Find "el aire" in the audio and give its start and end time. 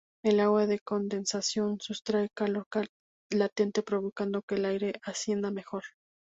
4.55-4.93